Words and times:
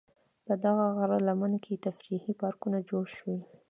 په 0.45 0.53
دغه 0.63 0.85
غره 0.97 1.19
لمن 1.27 1.53
کې 1.63 1.81
تفریحي 1.85 2.33
پارک 2.41 2.61
جوړ 2.89 3.05
شوی. 3.17 3.39